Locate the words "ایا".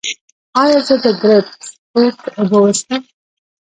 0.61-0.79